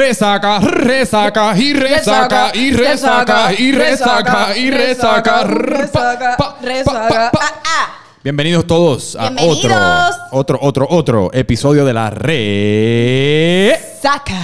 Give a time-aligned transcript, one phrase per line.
[0.00, 5.44] resaca, resaca, y resaca, y resaca, y resaca, y resaca.
[6.62, 7.30] resaca.
[7.38, 7.88] Ah, ah.
[8.24, 10.16] Bienvenidos todos a otro, Bienvenidos.
[10.32, 13.78] otro, otro, otro episodio de la re.
[14.00, 14.38] Saca.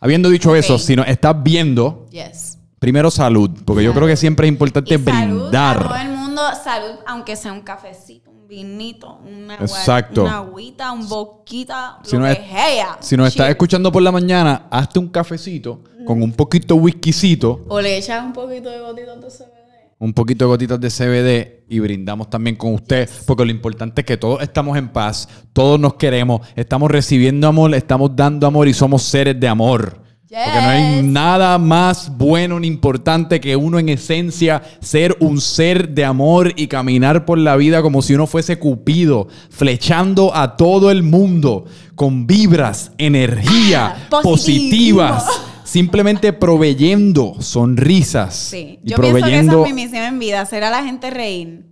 [0.00, 0.56] Habiendo dicho Ok.
[0.56, 2.58] eso, si nos estás viendo, Yes.
[2.80, 5.08] primero salud, porque yo creo que siempre es importante Y salud
[5.54, 6.00] a todo brindar.
[6.06, 10.22] el mundo, salud, aunque sea un cafecito, un vinito, una, agua- Exacto.
[10.22, 12.96] una agüita, un boquita, Si lo no que es- sea.
[13.00, 17.64] Si nos estás escuchando por la mañana, hazte un cafecito con un poquito de whiskycito,
[17.68, 19.94] O le echas un poquito de gotitas de CBD.
[19.98, 24.06] un poquito de gotitas de CBD y brindamos también con usted, porque lo importante es
[24.06, 28.74] que todos estamos en paz, todos nos queremos, estamos recibiendo amor, estamos dando amor y
[28.74, 30.05] somos seres de amor.
[30.44, 35.88] Porque no hay nada más bueno ni importante que uno en esencia ser un ser
[35.88, 40.90] de amor y caminar por la vida como si uno fuese Cupido, flechando a todo
[40.90, 45.24] el mundo con vibras, energía Ah, positivas,
[45.64, 48.78] simplemente proveyendo sonrisas Sí.
[48.84, 51.08] y Yo pienso que proveyendo esa es mi misión en vida, hacer a la gente
[51.10, 51.64] reír.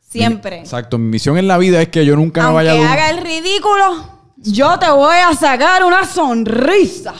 [0.00, 0.60] Siempre.
[0.60, 3.18] Exacto, mi misión en la vida es que yo nunca me vaya un- haga el
[3.18, 7.12] ridículo, yo te voy a sacar una sonrisa.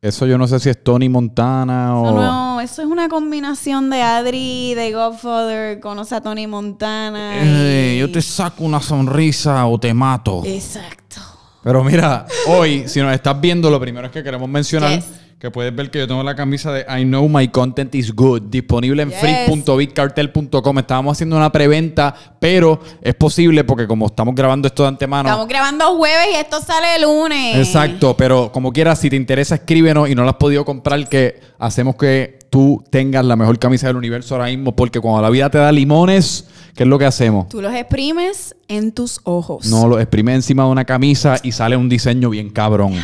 [0.00, 2.22] Eso yo no sé si es Tony Montana o No,
[2.54, 7.32] no, eso es una combinación de Adri, de Godfather, conoce a Tony Montana.
[7.42, 10.42] Eh, y- yo te saco una sonrisa o te mato.
[10.44, 11.16] Exacto.
[11.64, 15.04] Pero mira, hoy, si nos estás viendo, lo primero es que queremos mencionar Yes.
[15.38, 18.42] Que puedes ver que yo tengo la camisa de I Know My Content is Good,
[18.50, 19.20] disponible en Yes.
[19.20, 20.78] free.bitcartel.com.
[20.80, 25.28] Estábamos haciendo una preventa, pero es posible porque como estamos grabando esto de antemano.
[25.28, 27.56] Estamos grabando jueves y esto sale el lunes.
[27.56, 31.38] Exacto, pero como quieras, si te interesa, escríbenos y no lo has podido comprar, que
[31.60, 35.48] hacemos que tú tengas la mejor camisa del universo ahora mismo, porque cuando la vida
[35.50, 37.48] te da limones, ¿qué es lo que hacemos?
[37.48, 39.66] Tú los exprimes en tus ojos.
[39.66, 42.94] No lo exprimes encima de una camisa y sale un diseño bien cabrón.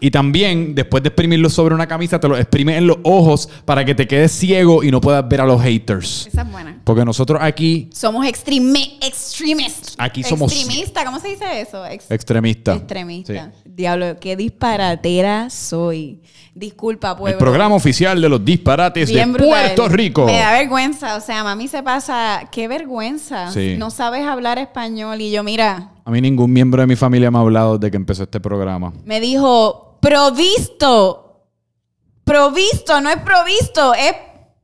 [0.00, 3.84] Y también, después de exprimirlo sobre una camisa, te lo exprimes en los ojos para
[3.84, 6.26] que te quedes ciego y no puedas ver a los haters.
[6.26, 6.80] Esa es buena.
[6.84, 9.94] Porque nosotros aquí, Somos extreme, extremists.
[9.98, 11.84] Aquí somos- Extremista, ¿cómo se dice eso?
[11.84, 12.10] Ex-.
[12.10, 12.80] Extremista.
[13.26, 13.34] Sí.
[13.66, 16.20] Diablo, qué disparatera soy.
[16.54, 17.32] Disculpa, pueblo.
[17.32, 19.62] El programa oficial de los disparates Bien de brutal.
[19.74, 20.26] Puerto Rico.
[20.26, 21.16] Me da vergüenza.
[21.16, 22.48] O sea, mami se pasa.
[22.50, 23.50] Qué vergüenza.
[23.52, 23.76] Sí.
[23.78, 25.20] No sabes hablar español.
[25.20, 27.96] Y yo, mira, A mí ningún miembro de mi familia me ha hablado desde que
[27.96, 28.92] empezó este programa.
[29.04, 31.46] me dijo, provisto.
[32.24, 34.14] Provisto, no es provisto, es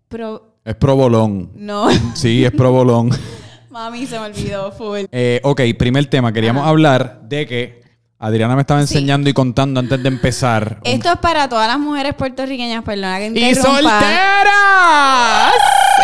[0.08, 0.56] pro.
[0.64, 1.50] Es provolón.
[1.54, 3.10] No, Sí, es provolón.
[3.70, 5.04] mami se me olvidó, full.
[5.12, 6.32] Eh, ok, primer tema.
[6.32, 7.82] Queríamos hablar de que
[8.18, 8.94] Adriana me estaba Sí.
[8.94, 10.80] enseñando y contando antes de empezar.
[10.84, 13.72] Esto es para todas las mujeres puertorriqueñas, perdona que ¡Y interrumpa.
[13.80, 15.52] solteras!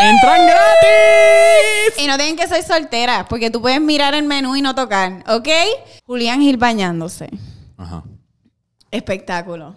[0.00, 1.98] ¡Entran gratis!
[2.04, 5.24] Y no tienen que ser solteras, porque tú puedes mirar el menú y no tocar,
[5.28, 5.48] ¿ok?
[6.04, 7.30] Julián Gil bañándose.
[7.78, 8.02] Ajá.
[8.92, 9.74] Espectáculo.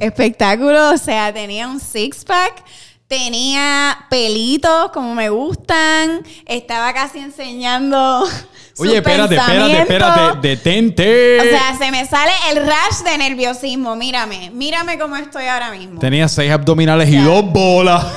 [0.00, 2.64] Espectáculo, o sea, tenía un six-pack,
[3.06, 8.24] tenía pelitos como me gustan, estaba casi enseñando.
[8.78, 10.48] Oye, espérate, espérate, espérate.
[10.48, 11.40] Detente.
[11.40, 13.94] O sea, se me sale el rash de nerviosismo.
[13.94, 16.00] Mírame, mírame cómo estoy ahora mismo.
[16.00, 18.04] Tenía seis abdominales y dos bolas.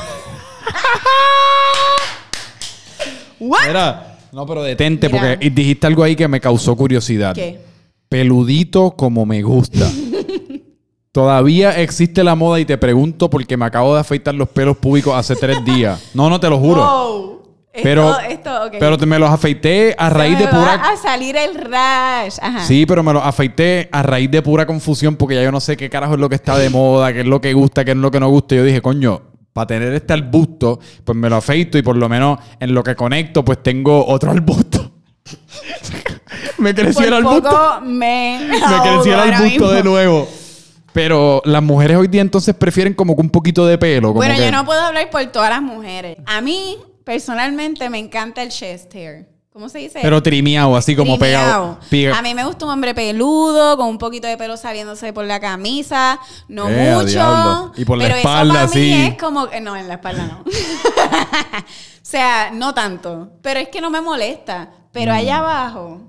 [3.40, 3.70] ¿What?
[3.70, 4.18] Era.
[4.32, 5.36] No, pero detente, Mira.
[5.36, 7.36] porque dijiste algo ahí que me causó curiosidad.
[7.36, 7.60] ¿Qué?
[8.10, 9.88] Peludito como me gusta.
[11.14, 15.14] Todavía existe la moda y te pregunto porque me acabo de afeitar los pelos públicos
[15.16, 16.10] hace tres días.
[16.16, 16.82] No, no te lo juro.
[16.84, 17.34] Wow.
[17.72, 18.74] Esto, Pero, esto, ok.
[18.80, 20.74] pero te- me los afeité a raíz de me va pura.
[20.74, 22.38] a salir el rash.
[22.42, 22.66] Ajá.
[22.66, 25.78] Sí, pero me los afeité a raíz de pura confusión porque ya yo no sé
[25.78, 27.98] qué carajo es lo que está de moda, qué es lo que gusta, qué es
[27.98, 28.56] lo que no gusta.
[28.56, 29.22] Yo dije, coño,
[29.54, 32.96] para tener este arbusto, pues me lo afeito y por lo menos en lo que
[32.96, 34.92] conecto, pues tengo otro arbusto.
[36.58, 37.42] me creció Por el arbusto.
[37.50, 38.48] poco me.
[38.50, 40.28] Me creció el arbusto de nuevo.
[40.94, 44.10] Pero las mujeres hoy día entonces prefieren como que un poquito de pelo.
[44.10, 46.18] Como Bueno, que- yo no puedo hablar por todas las mujeres.
[46.26, 49.28] A mí, personalmente, me encanta el chest hair.
[49.52, 50.00] ¿Cómo se dice?
[50.02, 51.78] Pero trimiado, así como Trimeado.
[51.78, 51.80] pegado.
[51.92, 55.26] Pega- A mí me gusta un hombre peludo, con un poquito de pelo saliéndose por
[55.26, 57.06] la camisa, no Eh, mucho.
[57.06, 57.72] diablo.
[57.78, 60.44] Y por la pero espalda, eso para mí es como no, en la espalda no.
[60.94, 61.66] o
[62.02, 65.16] sea, no tanto, pero es que no me molesta, pero Mm.
[65.18, 66.02] allá abajo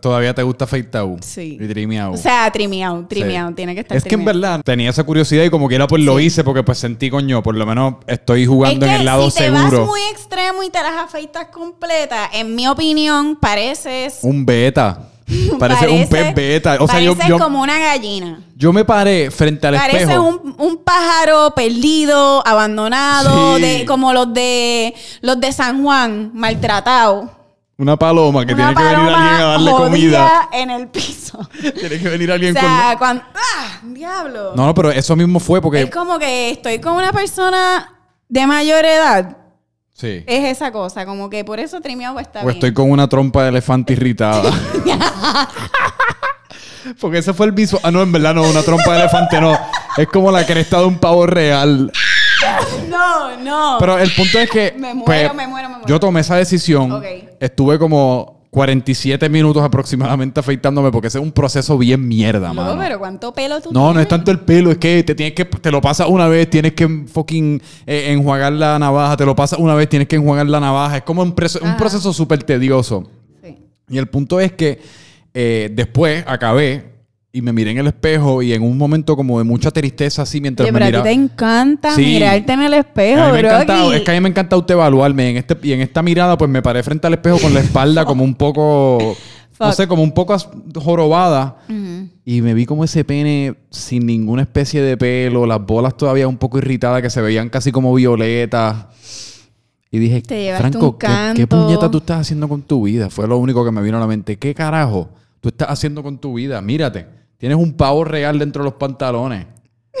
[0.00, 1.16] Todavía te gusta afeitado.
[1.22, 1.58] Sí.
[1.60, 2.12] Y trimeado.
[2.12, 3.54] O sea, trimeado, trimeado, Sí.
[3.56, 6.18] tiene que estar Es que en verdad tenía esa curiosidad y como quiera pues lo
[6.20, 9.38] hice porque pues sentí, coño, por lo menos estoy jugando es en el lado si
[9.38, 9.78] te seguro.
[9.80, 14.18] vas muy extremo y te las afeitas completas, en mi opinión, pareces...
[14.22, 15.08] Un beta.
[15.58, 16.76] Parece un pez beta.
[16.80, 18.40] O sea, yo, pareces yo, como una gallina.
[18.56, 20.22] yo me paré frente al Pareces espejo.
[20.24, 23.62] un, un pájaro perdido, abandonado, Sí.
[23.62, 27.30] de, como los de los de San Juan, maltratados.
[27.78, 30.48] Una paloma que una tiene que venir alguien a darle comida.
[30.52, 31.38] en el piso.
[31.60, 33.24] Tiene que venir o alguien sea, cuando...
[33.34, 33.80] ¡Ah!
[33.82, 34.48] ¡Diablo!
[34.50, 34.56] con...
[34.56, 35.82] No, no, pero eso mismo fue porque...
[35.82, 37.90] Es como que estoy con una persona
[38.28, 39.36] de mayor edad.
[39.94, 40.22] Sí.
[40.26, 42.56] Es esa cosa, como que por eso trimeado está O bien.
[42.56, 44.52] estoy con una trompa de elefante irritada.
[47.00, 47.80] Porque ese fue el visual.
[47.84, 49.56] Ah, no, en verdad no, una trompa de elefante no.
[49.96, 51.92] Es como la cresta de un pavo real.
[52.88, 53.76] No, no.
[53.78, 54.74] Pero el punto es que.
[54.78, 55.88] Me muero, pues, me muero, me muero.
[55.88, 57.02] Yo tomé esa decisión.
[57.40, 62.78] Estuve como 47 minutos aproximadamente afeitándome porque ese es un proceso bien mierda, Loco, mano.
[62.78, 64.02] pero ¿cuánto pelo tú No, no tienes?
[64.02, 66.74] es tanto el pelo, es que te tienes que te lo pasas una vez, tienes
[66.74, 70.60] que fucking eh, enjuagar la navaja, te lo pasas una vez, tienes que enjuagar la
[70.60, 73.04] navaja, es como un, preso- un proceso súper tedioso.
[73.42, 73.56] Sí.
[73.88, 74.80] Y el punto es que
[75.32, 76.92] eh, después acabé
[77.34, 80.40] y me miré en el espejo y en un momento como de mucha tristeza así
[80.40, 82.02] mientras Oye, me pero a ti te encanta Sí.
[82.02, 83.48] mirarte en el A espejo, mí me bro.
[83.50, 86.50] encanta, es que a mí me encanta autoevaluarme en este, y en esta mirada pues
[86.50, 88.98] me paré frente al espejo con la espalda como un poco,
[89.58, 89.72] no Fuck.
[89.74, 91.56] sé, como un poco as- jorobada.
[92.24, 96.36] Y me vi como ese pene sin ninguna especie de pelo, las bolas todavía un
[96.36, 98.86] poco irritadas que se veían casi como violetas.
[99.90, 101.48] Y dije, Te llevaste Franco, un ¿qué, qué canto.
[101.64, 103.10] puñeta tú estás haciendo con tu vida?
[103.10, 104.36] Fue lo único que me vino a la mente.
[104.38, 106.60] ¿Qué carajo tú estás haciendo con tu vida?
[106.62, 107.06] Mírate,
[107.42, 109.46] tienes un pavo real dentro de los pantalones.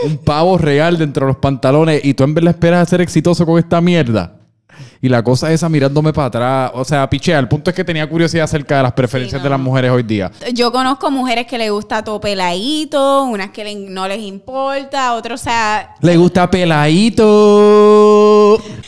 [0.04, 3.58] Un pavo real dentro de los pantalones y tú en verdad esperas ser exitoso con
[3.58, 4.34] esta mierda.
[5.00, 6.70] Y la cosa esa mirándome para atrás.
[6.74, 7.40] O sea, pichea.
[7.40, 9.44] El punto es que tenía curiosidad acerca de las preferencias no.
[9.44, 10.30] de las mujeres hoy día.
[10.54, 15.40] Yo conozco mujeres que les gusta todo peladito, unas que le- no les importa, otros,
[15.40, 15.96] o sea...
[16.00, 17.26] Le gusta peladito.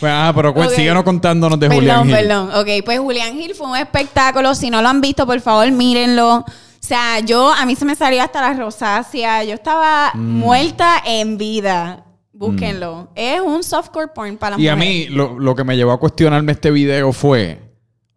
[0.01, 0.71] Bueno, ah, pero cu- Ok.
[0.71, 2.15] síguenos contándonos de Perdón, Julián Gil.
[2.15, 2.51] perdón.
[2.55, 4.55] Ok, pues Julián Gil fue un espectáculo.
[4.55, 6.45] Si no lo han visto, por favor, mírenlo.
[6.85, 9.43] O sea, yo, a mí se me salió hasta la rosácea.
[9.43, 10.19] Yo estaba Mm.
[10.39, 12.05] muerta en vida.
[12.31, 13.09] Búsquenlo.
[13.15, 15.09] Es un softcore porn para las Y a mujeres.
[15.09, 17.59] mí, lo, lo que me llevó a cuestionarme este video fue: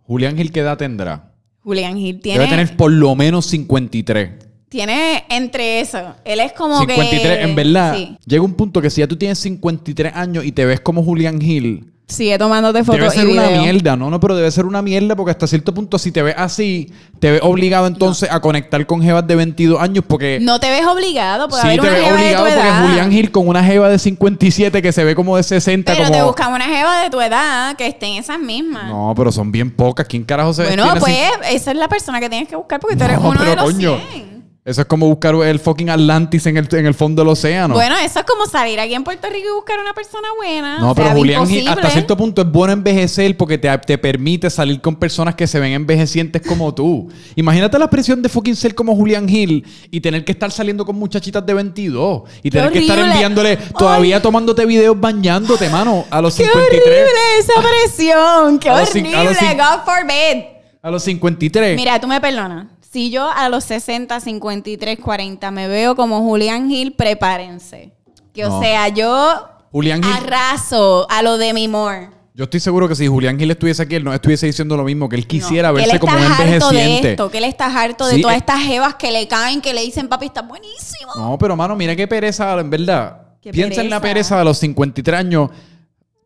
[0.04, 1.32] ¿Julián Gil qué edad tendrá?
[1.64, 4.32] Julián Gil tiene, Debe tener por lo menos 53.
[4.68, 6.16] tiene entre eso.
[6.26, 7.44] Él es como 53, que...
[7.44, 7.96] en verdad.
[7.96, 8.18] Sí.
[8.26, 11.40] Llega un punto que si ya tú tienes 53 años y te ves como Julián
[11.40, 13.64] Gil, Sigue tomándote fotos debe ser y una videos.
[13.64, 14.10] mierda, ¿no?
[14.10, 16.90] No, pero debe ser una mierda porque hasta cierto punto, si te ves así,
[17.20, 20.40] te ves obligado entonces a conectar con jevas de 22 años porque.
[20.42, 21.50] No te ves obligado.
[21.50, 22.88] Puede Sí, haber te una ves jeva de tu obligado porque edad.
[22.88, 26.18] Julián Gil con una jeva de 57 que se ve como de 60 Pero como...
[26.18, 28.86] te buscamos una jeva de tu edad que esté en esas mismas.
[28.88, 30.08] No, pero son bien pocas.
[30.08, 31.18] ¿Quién carajo se Bueno, tiene pues
[31.52, 33.56] esa es la persona que tienes que buscar porque tú eres No, uno pero de
[33.58, 33.98] los coño.
[34.14, 34.37] 100.
[34.68, 37.74] Eso es como buscar el fucking Atlantis en el, en el fondo del océano.
[37.74, 40.78] Bueno, eso es como salir aquí en Puerto Rico y buscar una persona buena.
[40.80, 41.82] no, O sea, pero Julián Gil imposible.
[41.82, 45.58] hasta cierto punto es bueno envejecer porque te, te permite salir con personas que se
[45.62, 47.08] ven envejecientes como tú.
[47.38, 50.98] Imagínate la presión de fucking ser como Julián Gil y tener que estar saliendo con
[50.98, 56.22] muchachitas de 22 y Qué tener que estar enviándole, todavía tomándote videos bañándote, mano, a
[56.22, 56.82] los ¡Qué 53.
[56.82, 57.54] horrible esa
[57.86, 58.60] presión!
[58.60, 59.14] ¡Qué A los horrible!
[59.14, 60.44] God forbid.
[60.82, 61.76] A los 53.
[61.78, 62.68] Mira, tú me perdonas.
[62.92, 67.92] Si yo a los 60, 53, 40 me veo como Julián Gil, prepárense.
[68.34, 68.58] Que No.
[68.58, 72.10] o sea, yo Julián Gil- arraso a lo de mi Moore.
[72.34, 75.10] Yo estoy seguro que si Julián Gil estuviese aquí, él no estuviese diciendo lo mismo,
[75.10, 77.12] que él quisiera No, verse él como un harto de envejeciente.
[77.12, 78.40] esto, que él está harto Sí, de todas eh.
[78.40, 81.12] estas jevas que le caen, que le dicen, papi, está buenísimo.
[81.16, 83.22] No, pero mano, mira qué pereza, en verdad.
[83.42, 85.50] Qué Piensa en la pereza de los 53 años.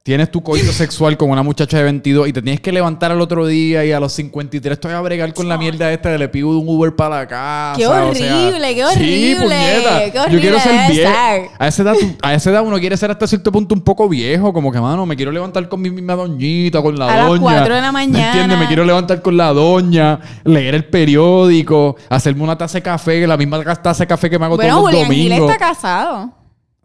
[0.03, 3.21] Tienes tu coito sexual con una muchacha de 22 y te tienes que levantar al
[3.21, 6.27] otro día y a los 53 estoy a bregar con la mierda esta de le
[6.27, 7.77] pido un Uber para la casa.
[7.77, 8.97] Qué o sea, horrible, qué Sí,
[9.35, 9.99] horrible, puñeta.
[10.05, 11.11] qué Yo horrible quiero ser viejo.
[11.59, 14.51] A esa, edad, a esa edad uno quiere ser hasta cierto punto un poco viejo.
[14.51, 17.41] Como que, mano, me quiero levantar con mi misma doñita, con la A las doña.
[17.41, 18.27] cuatro de la ¿Me mañana.
[18.31, 18.57] entiendes?
[18.57, 23.37] Me quiero levantar con la doña, leer el periódico, hacerme una taza de café, la
[23.37, 25.51] misma taza de café que me hago Bueno, todos los Julián Gil domingos.
[25.51, 26.40] está casado.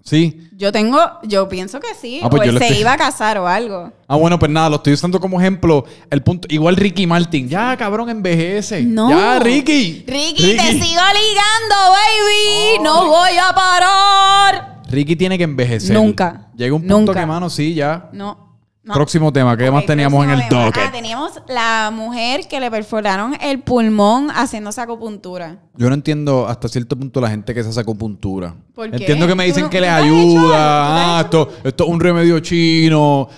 [0.06, 0.48] Sí.
[0.56, 2.20] Yo tengo, yo pienso que sí.
[2.22, 3.92] Ah, pues o él se estoy- iba a casar o algo.
[4.06, 5.84] Ah, bueno, pues nada, lo estoy usando como ejemplo.
[6.08, 7.48] El punto, igual Ricky Martin.
[7.48, 8.82] Ya, cabrón, envejece.
[8.84, 9.10] No.
[9.10, 10.04] Ya, Ricky.
[10.06, 12.82] Ricky, te sigo ligando, baby.
[12.84, 14.82] No voy a parar.
[14.88, 15.96] Ricky tiene que envejecer.
[15.96, 16.48] Nunca.
[16.56, 17.20] Llega un punto Nunca.
[17.20, 18.08] que, mano, sí, ya.
[18.12, 18.45] No.
[18.86, 18.94] No.
[18.94, 19.56] Próximo tema.
[19.56, 20.84] ¿Qué más Ok, teníamos en el docket?
[20.86, 25.58] Ah, teníamos la mujer que le perforaron el pulmón haciéndose acupuntura.
[25.76, 28.54] Yo no entiendo hasta cierto punto la gente que hace acupuntura.
[28.74, 28.96] ¿Por qué?
[28.96, 31.18] Entiendo que me ¿Tú dicen no- que les ayuda.
[31.18, 33.28] Ah, esto, esto es un remedio chino.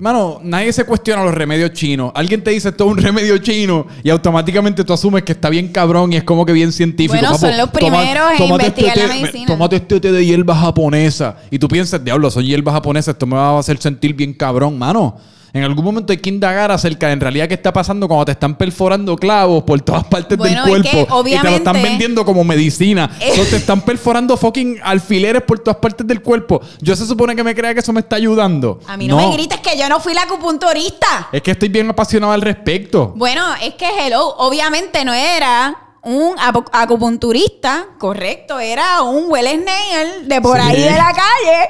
[0.00, 2.10] Mano, nadie se cuestiona los remedios chinos.
[2.14, 5.68] Alguien te dice esto es un remedio chino y automáticamente tú asumes que está bien
[5.68, 7.18] cabrón y es como que bien científico.
[7.20, 9.46] Bueno, son los primeros en tómate investigar la té- medicina.
[9.46, 11.36] Tómate este té de hierba japonesa.
[11.50, 14.78] Y tú piensas, diablo, son hierbas japonesas, esto me va a hacer sentir bien cabrón,
[14.78, 15.18] mano.
[15.52, 18.32] En algún momento hay que indagar acerca de en realidad qué está pasando cuando te
[18.32, 21.74] están perforando clavos por todas partes Bueno, del es que, cuerpo y te lo están
[21.76, 23.10] obviamente- vendiendo como medicina.
[23.40, 26.60] O te están perforando fucking alfileres por todas partes del cuerpo.
[26.80, 28.78] Yo se supone que me crea que eso me está ayudando.
[28.86, 31.28] A mí no, me grites que yo no fui la acupunturista.
[31.32, 33.12] Es que estoy bien apasionado al respecto.
[33.16, 36.34] Bueno, es que hello, obviamente no era un
[36.72, 40.62] acupunturista, correcto, era un well nail de por Sí.
[40.66, 41.68] ahí de la calle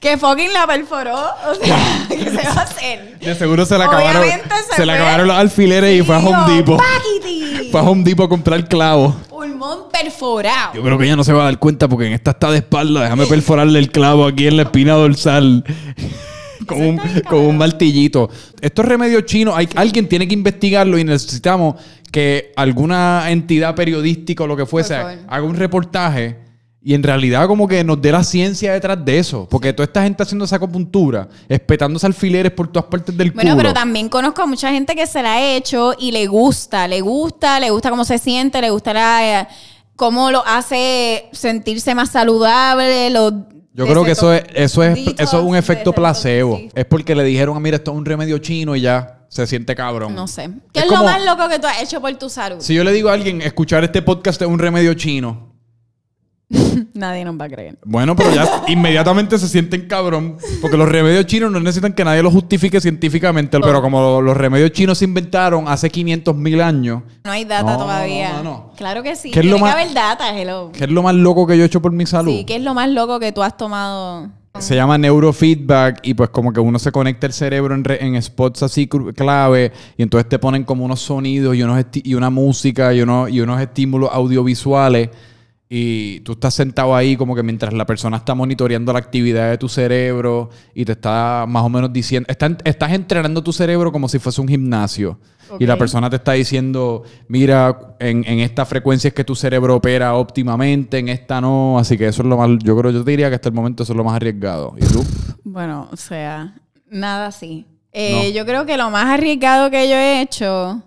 [0.00, 1.16] que fucking la perforó.
[1.16, 3.18] O sea, ¿qué se va a hacer?
[3.18, 4.24] De seguro se le acabaron,
[4.70, 6.78] se se le acabaron los alfileres y fue a Home Depot.
[6.78, 7.40] ¡Paquiti!
[7.70, 9.14] Fue a Home Depot a comprar clavos.
[9.28, 10.74] Pulmón perforado.
[10.74, 12.58] Yo creo que ella no se va a dar cuenta porque en esta está de
[12.58, 13.02] espalda.
[13.02, 15.64] Déjame perforarle el clavo aquí en la espina dorsal.
[16.66, 18.28] con, un, con un martillito.
[18.60, 21.76] Estos remedios chinos, hay, alguien tiene que investigarlo y necesitamos
[22.10, 26.38] que alguna entidad periodística o lo que fuese haga un reportaje
[26.82, 29.46] y en realidad como que nos dé la ciencia detrás de eso.
[29.50, 33.62] Porque toda esta gente haciendo esa acupuntura, espetándose alfileres por todas partes del Bueno, culo.
[33.62, 37.02] pero también conozco a mucha gente que se la ha hecho y le gusta, le
[37.02, 39.46] gusta, le gusta cómo se siente, le gusta la, eh,
[39.94, 43.10] cómo lo hace sentirse más saludable.
[43.10, 43.30] Lo
[43.74, 46.58] Yo creo que eso es, eso es, eso es un efecto placebo.
[46.74, 49.74] Es porque le dijeron, "Ah, mira, esto es un remedio chino y ya se siente
[49.74, 50.14] cabrón.
[50.14, 50.50] No sé.
[50.72, 52.56] ¿Qué Es es, lo más loco que tú has hecho por tu salud?
[52.60, 55.48] Si yo le digo a alguien, escuchar este podcast es un remedio chino.
[56.94, 57.78] Nadie nos va a creer.
[57.84, 60.36] Bueno, pero ya inmediatamente se sienten cabrón.
[60.60, 63.56] Porque los remedios chinos no necesitan que nadie los justifique científicamente.
[63.56, 63.60] Oh.
[63.60, 67.78] Pero como los remedios chinos se inventaron hace 500 mil años, No hay data No,
[67.78, 68.32] todavía.
[68.38, 68.72] no, no.
[68.76, 69.30] Claro que sí.
[69.30, 70.72] ¿Qué es Tiene lo que más- haber data, hello.
[70.72, 72.32] ¿qué es lo más loco que yo he hecho por mi salud?
[72.32, 74.28] Sí, ¿qué es lo más loco que tú has tomado?
[74.58, 78.20] Se llama neurofeedback y pues como que uno se conecta el cerebro en, re- en
[78.20, 82.92] spots así clave y entonces te ponen como unos sonidos y, unos y una música
[82.92, 85.08] y, uno- y unos estímulos audiovisuales
[85.72, 89.56] y tú estás sentado ahí como que mientras la persona está monitoreando la actividad de
[89.56, 94.08] tu cerebro y te está más o menos diciendo, está- estás entrenando tu cerebro como
[94.08, 95.18] si fuese un gimnasio.
[95.58, 99.74] Y la persona te está diciendo, mira, en, en esta frecuencia es que tu cerebro
[99.76, 101.76] opera óptimamente, en esta no.
[101.78, 103.82] Así que eso es lo más, yo creo, yo te diría que hasta el momento
[103.82, 104.74] eso es lo más arriesgado.
[104.76, 105.04] ¿Y tú?
[105.44, 106.54] Bueno, o sea,
[106.88, 107.66] nada así.
[107.92, 108.36] Eh, No.
[108.38, 110.82] Yo creo que lo más arriesgado que yo he hecho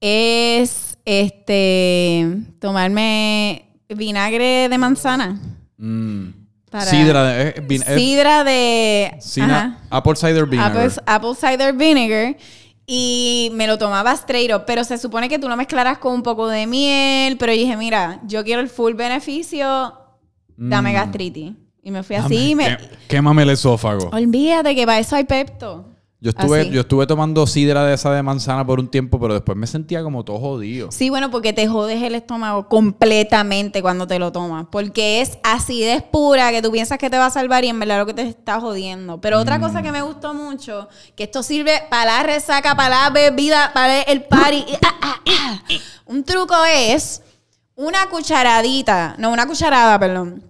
[0.00, 2.26] es este
[2.58, 5.40] tomarme vinagre de manzana.
[5.76, 6.28] Mm.
[6.70, 10.70] Para- Sidra de, eh, vin- eh, Sidra de sina- Apple cider vinegar.
[10.76, 12.36] apple, apple cider vinegar.
[12.86, 16.22] Y me lo tomaba straight up, pero se supone que tú lo mezclaras con un
[16.22, 17.36] poco de miel.
[17.38, 19.94] Pero yo dije, mira, yo quiero el full beneficio,
[20.56, 20.94] dame Mm.
[20.94, 21.52] gastritis.
[21.82, 22.50] Y me fui Dame, así.
[22.50, 24.10] y me, qué- Quémame el esófago.
[24.12, 25.88] Olvídate que para eso hay Pepto.
[26.22, 26.70] Yo estuve, Así.
[26.70, 30.02] yo estuve tomando sidra de esa de manzana por un tiempo, pero después me sentía
[30.02, 30.92] como todo jodido.
[30.92, 34.66] Sí, bueno, porque te jodes el estómago completamente cuando te lo tomas.
[34.70, 38.00] Porque es acidez pura que tú piensas que te va a salvar y en verdad
[38.00, 39.18] lo que te está jodiendo.
[39.22, 43.10] Pero otra cosa que me gustó mucho, que esto sirve para la resaca, para la
[43.10, 44.66] bebida, para el party.
[44.84, 45.62] ah, ah, ah.
[46.04, 47.22] Un truco es
[47.76, 50.49] una cucharadita, no, una cucharada, perdón,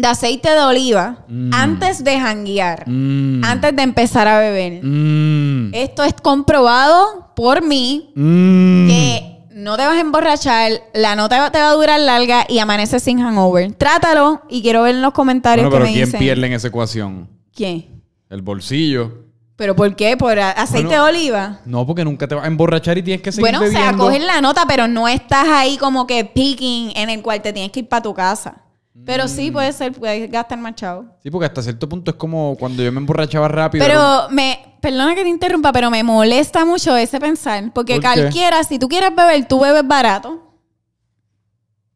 [0.00, 3.42] de aceite de oliva antes de janguear, Mm.
[3.44, 4.80] antes de empezar a beber.
[4.84, 5.74] Mm.
[5.74, 8.88] Esto es comprobado por mí Mm.
[8.88, 13.02] que no te vas a emborrachar, la nota te va a durar larga y amaneces
[13.02, 13.72] sin hangover.
[13.74, 16.20] Trátalo y quiero ver en los comentarios Bueno, pero que me ¿quién dicen.
[16.20, 17.28] pierde en esa ecuación?
[17.54, 18.02] ¿Quién?
[18.30, 19.24] El bolsillo.
[19.56, 20.16] ¿Pero por qué?
[20.16, 21.60] ¿Por aceite Bueno, de oliva?
[21.66, 24.22] No, porque nunca te vas a emborrachar y tienes que seguir Bueno, o sea, coges
[24.22, 27.80] la nota, pero no estás ahí como que picking en el cual te tienes que
[27.80, 28.62] ir para tu casa.
[29.04, 29.28] Pero Mm.
[29.28, 31.06] sí puede ser, puedes gastar más chavo.
[31.22, 33.84] Sí, porque hasta cierto punto es como cuando yo me emborrachaba rápido.
[33.84, 37.72] Pero me, perdona que te interrumpa, pero me molesta mucho ese pensar.
[37.72, 40.44] Porque cualquiera, si tú quieres beber, tú bebes barato.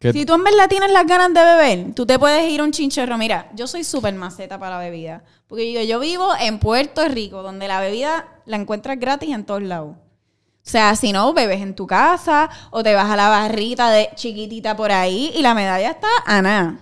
[0.00, 2.73] Si tú en verdad tienes las ganas de beber, tú te puedes ir a un
[2.73, 3.16] chinchorro.
[3.18, 5.23] Mira, yo soy súper maceta para la bebida.
[5.47, 9.62] Porque yo, yo vivo en Puerto Rico, donde la bebida la encuentras gratis en todos
[9.62, 9.94] lados.
[9.94, 14.09] O sea, si no, bebes en tu casa o te vas a la barrita de
[14.16, 16.78] chiquitita por ahí y la medalla está a nada.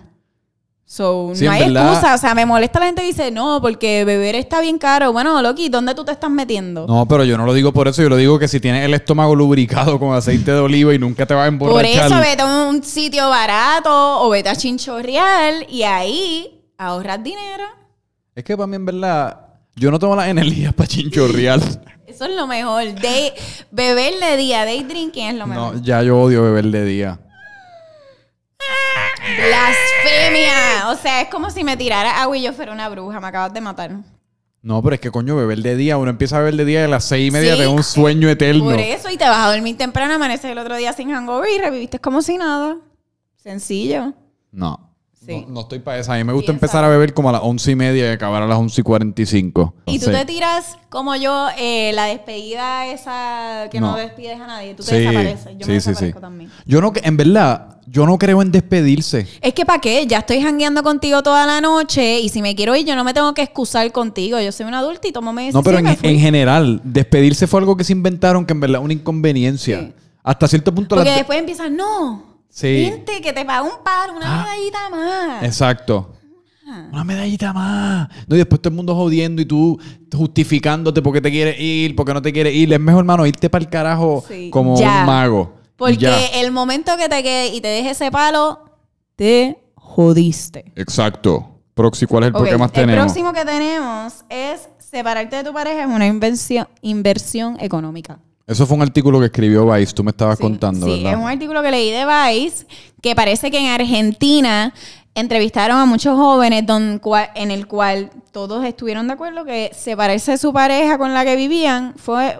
[0.93, 2.15] So, Sí, no hay verdad- excusa.
[2.15, 5.13] O sea, me molesta la gente que dice, no, porque beber está bien caro.
[5.13, 6.85] Bueno, Loki, ¿dónde tú te estás metiendo?
[6.85, 8.01] No, pero yo no lo digo por eso.
[8.01, 11.25] Yo lo digo que si tienes el estómago lubricado con aceite de oliva y nunca
[11.25, 12.07] te vas a Por emborrachar.
[12.07, 17.63] eso vete a un sitio barato o vete a Chinchorreal y ahí ahorras dinero.
[18.35, 19.39] Es que para mí, en verdad,
[19.77, 21.61] yo no tengo las energías para chinchorreal.
[22.05, 22.83] Eso es lo mejor.
[22.95, 23.31] Day,
[23.71, 25.75] beber de día, day drinking es lo mejor.
[25.75, 27.19] no, ya yo odio beber de día.
[29.21, 30.87] Blasfemia.
[30.91, 33.19] O sea, es como si me tirara agua y yo fuera una bruja.
[33.19, 33.91] Me acabas de matar.
[34.61, 36.87] No, pero es que coño, beber de día, uno empieza a beber de día a
[36.87, 38.65] las seis y media da un sueño eterno.
[38.65, 41.59] Por eso, y te vas a dormir temprano, amaneces el otro día sin hangover y
[41.59, 42.77] reviviste como si nada.
[43.37, 44.13] Sencillo.
[44.51, 44.90] No.
[45.23, 45.45] Sí.
[45.47, 46.15] No, no estoy para esa.
[46.15, 48.11] A mí me gusta Sí, empezar a beber como a las once y media y
[48.11, 49.75] acabar a las once y cuarenta y cinco.
[49.85, 50.11] Y tú Sí.
[50.11, 53.97] te tiras como yo, eh, la despedida esa que no, No.
[53.97, 54.73] despides a nadie.
[54.73, 55.57] Tú te desapareces.
[55.59, 56.49] Yo me desaparezco también.
[56.65, 59.27] Yo no, en verdad, yo no creo en despedirse.
[59.41, 60.07] Es que ¿para qué?
[60.07, 63.13] Ya estoy jangueando contigo toda la noche y si me quiero ir, yo no me
[63.13, 64.39] tengo que excusar contigo.
[64.39, 67.93] Yo soy un adulto y tomo No, pero en, general, despedirse fue algo que se
[67.93, 69.91] inventaron que en verdad es una inconveniencia.
[70.23, 72.89] Hasta cierto punto Porque las- después empiezan, no, Sí.
[72.89, 74.43] vente, que te paga un par, una Ah.
[74.45, 75.43] medallita más.
[75.43, 76.13] Exacto.
[76.67, 76.89] Ah.
[76.91, 78.09] Una medallita más.
[78.27, 79.79] No, y después todo el mundo jodiendo y tú
[80.15, 82.71] justificándote porque te quieres ir, porque no te quieres ir.
[82.71, 84.49] Es mejor, hermano, irte para el carajo Sí.
[84.51, 84.99] como Ya.
[85.01, 85.55] un mago.
[85.75, 86.17] Porque ya.
[86.35, 88.59] el momento que te quede y te deje ese palo,
[89.15, 90.71] te jodiste.
[90.75, 91.47] Exacto.
[91.73, 93.05] Proxy, ¿cuál es el Ok, porque más el tenemos?
[93.05, 98.19] próximo que tenemos es separarte de tu pareja es una inversión, inversión económica.
[98.51, 101.13] Eso fue un artículo que escribió Vice, tú me estabas Sí, contando, sí, ¿verdad?
[101.13, 102.65] es un artículo que leí de Vice
[103.01, 104.73] que parece que en Argentina
[105.15, 107.01] entrevistaron a muchos jóvenes don-
[107.35, 111.35] en el cual todos estuvieron de acuerdo que separarse de su pareja con la que
[111.37, 112.39] vivían fue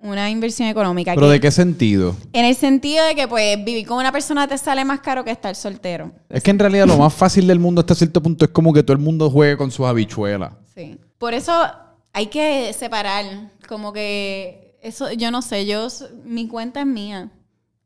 [0.00, 1.14] una inversión económica.
[1.14, 2.16] ¿Pero que- de qué sentido?
[2.32, 5.30] En el sentido de que pues vivir con una persona te sale más caro que
[5.32, 6.12] estar soltero.
[6.28, 8.82] Es que en realidad lo más fácil del mundo hasta cierto punto es como que
[8.82, 10.52] todo el mundo juegue con sus habichuelas.
[10.74, 10.98] Sí.
[11.18, 11.52] Por eso
[12.18, 13.24] hay que separar.
[13.68, 15.86] Como que eso, yo no sé, yo
[16.24, 17.30] mi cuenta es mía.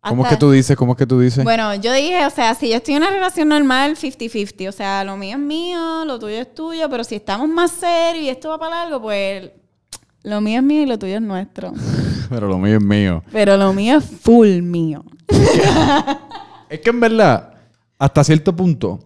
[0.00, 0.74] ¿Cómo es que tú dices?
[0.74, 1.44] ¿Cómo es que tú dices?
[1.44, 4.68] Bueno, yo dije, o sea, si yo estoy en una relación normal, 50-50.
[4.68, 8.24] O sea, lo mío es mío, lo tuyo es tuyo, pero si estamos más serios
[8.24, 9.50] y esto va para largo, pues
[10.22, 11.72] lo mío es mío y lo tuyo es nuestro.
[12.30, 13.22] Pero lo mío es mío.
[13.30, 15.04] Pero lo mío es full mío.
[16.70, 17.52] Es que en verdad,
[17.98, 18.98] hasta cierto punto,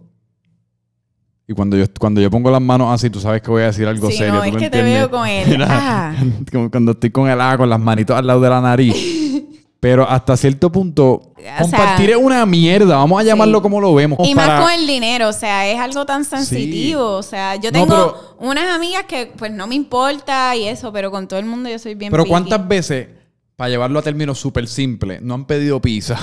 [1.47, 3.87] y cuando yo, cuando yo pongo las manos así, tú sabes que voy a decir
[3.87, 4.33] algo Sí, serio.
[4.33, 4.99] no, ¿tú es me que te entiendes?
[4.99, 6.15] veo con el, Mira, ah.
[6.71, 8.95] cuando estoy con el A, con las manitos al lado de la nariz.
[9.79, 12.95] Pero hasta cierto punto, compartir es una mierda.
[12.97, 13.61] Vamos a llamarlo Sí.
[13.61, 14.17] como lo vemos.
[14.27, 17.11] Y para- más con el dinero, o sea, es algo tan sensitivo.
[17.11, 20.91] O sea, yo No, tengo pero- unas amigas que pues no me importa y eso,
[20.91, 22.25] pero con todo el mundo yo soy bien Pero.
[22.25, 23.07] ¿cuántas veces,
[23.55, 26.17] para llevarlo a términos súper simples, no han pedido pizza?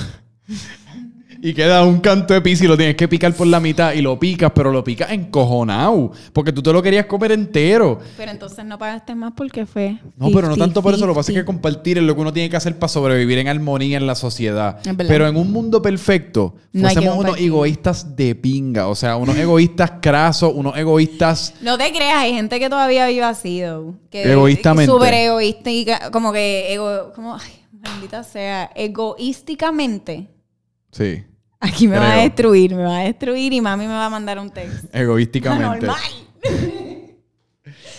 [1.45, 4.01] Y queda un canto de pizza y lo tienes que picar por la mitad y
[4.01, 6.11] lo picas, pero lo picas encojonado.
[6.33, 7.99] Porque tú te lo querías comer entero.
[8.17, 9.99] Pero entonces no pagaste más porque fue.
[10.17, 11.07] No, pero no tanto por eso.
[11.07, 11.45] Lo que pasa es que 50-50.
[11.45, 14.79] compartir es lo que uno tiene que hacer para sobrevivir en armonía en la sociedad.
[14.97, 18.89] Pero en un mundo perfecto, No fuésemos unos egoístas de pinga.
[18.89, 21.53] O sea, unos egoístas crasos, unos egoístas...
[21.61, 23.97] No te creas, hay gente que todavía vive así, though.
[24.09, 24.91] Que Egoístamente.
[24.91, 30.31] Súper egoísta y como que ego, como, ay, maldita sea, egoísticamente.
[30.91, 31.23] Sí,
[31.67, 34.39] Aquí me va a destruir, me va a destruir y mami me va a mandar
[34.39, 34.87] un texto.
[34.93, 35.87] egoísticamente.
[35.87, 36.01] Normal.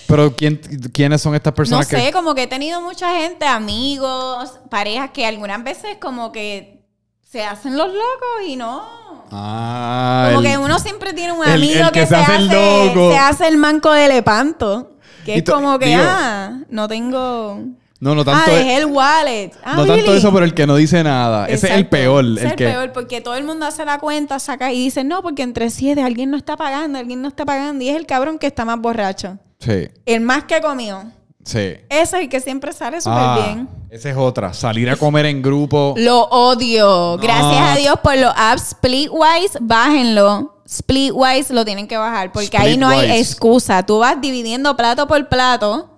[0.07, 0.57] Pero ¿quién,
[0.93, 2.11] ¿quiénes son estas No personas sé, que...?
[2.11, 6.83] como que he tenido mucha gente, amigos, parejas que algunas veces como que
[7.23, 8.83] se hacen los locos y no.
[9.31, 12.35] Ah, Como el- que uno siempre tiene un amigo el que, que se, se hace
[12.35, 13.11] el loco.
[13.11, 14.91] se hace el manco de lepanto.
[15.25, 17.59] Que Y es como que, digo- ah, no tengo...
[18.05, 18.51] No, no Ah, tanto...
[18.51, 19.51] dejé el wallet.
[19.63, 21.47] Ah, no tanto eso, pero el que no dice nada.
[21.47, 22.23] Ese es el peor.
[22.23, 22.65] Ese es el que...
[22.67, 26.03] peor, porque todo el mundo hace la cuenta, saca y dice, no, porque entre siete
[26.03, 27.83] alguien no está pagando, alguien no está pagando.
[27.83, 29.39] Y es el cabrón que está más borracho.
[29.57, 31.03] Sí, El más que comió.
[31.43, 31.77] sí.
[31.89, 33.69] Ese es el que siempre sale súper Ah, bien.
[33.89, 34.53] Esa es otra.
[34.53, 35.95] Salir a comer en grupo.
[35.97, 37.17] Lo odio.
[37.17, 40.61] Gracias a Dios por los apps Splitwise, bájenlo.
[40.67, 43.83] Splitwise lo tienen que bajar porque ahí no hay excusa.
[43.83, 45.89] Tú vas dividiendo plato por plato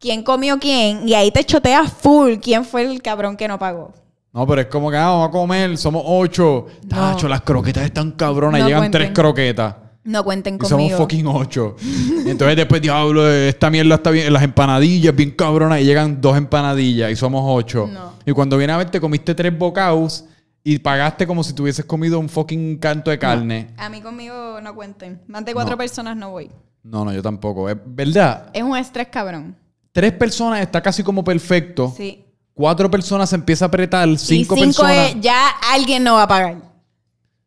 [0.00, 3.92] quién comió quién y ahí te choteas full quién fue el cabrón que no pagó.
[4.32, 6.66] No, pero es como que ah, vamos a comer, somos ocho.
[6.88, 8.60] Tacho, las croquetas están cabronas.
[8.60, 9.00] No llegan cuenten.
[9.00, 9.74] tres croquetas.
[10.04, 10.96] No cuenten Y somos conmigo.
[10.98, 11.76] fucking ocho.
[12.26, 14.32] Entonces después, diablo, esta mierda está bien.
[14.32, 17.88] Las empanadillas bien cabronas y llegan dos empanadillas y somos ocho.
[17.92, 18.12] No.
[18.24, 20.24] Y cuando viene a ver, te comiste tres bocados
[20.62, 23.70] y pagaste como si tuvieses comido un fucking canto de carne.
[23.78, 25.20] A mí conmigo no cuenten.
[25.26, 25.78] Más de cuatro No.
[25.78, 26.50] personas no voy.
[26.84, 27.68] No, no, yo tampoco.
[27.68, 28.48] Es verdad.
[28.54, 29.56] Es un estrés cabrón.
[29.92, 31.92] Tres personas está casi como perfecto.
[31.96, 32.24] Sí.
[32.54, 34.06] Cuatro personas se empieza a apretar.
[34.18, 35.10] Cinco, y cinco personas.
[35.10, 36.56] es, ya alguien no va a pagar.